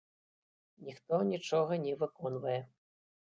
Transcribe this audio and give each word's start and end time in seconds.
Ніхто 0.87 1.19
нічога 1.33 1.73
не 1.85 1.93
выконвае. 2.01 2.59